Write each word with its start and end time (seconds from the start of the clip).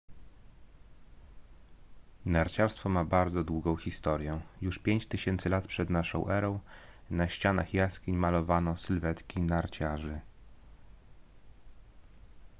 narciarstwo 2.25 2.89
ma 2.89 3.05
bardzo 3.05 3.43
długą 3.43 3.75
historię 3.75 4.41
już 4.61 4.79
5000 4.79 5.49
lat 5.49 5.65
p.n.e. 5.67 6.59
na 7.09 7.29
ścianach 7.29 7.73
jaskiń 7.73 8.15
malowano 8.15 8.77
sylwetki 8.77 9.41
narciarzy 9.41 10.21